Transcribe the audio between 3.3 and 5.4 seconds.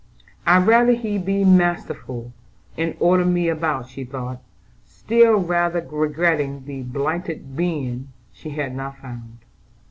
about," she thought, still